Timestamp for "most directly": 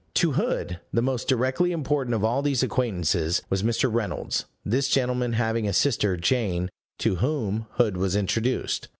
1.03-1.71